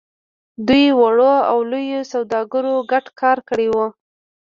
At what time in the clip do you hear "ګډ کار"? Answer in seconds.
2.91-3.37